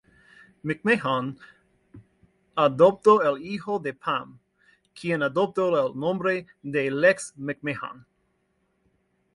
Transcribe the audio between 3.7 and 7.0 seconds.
de Pam, quien adoptó el nombre de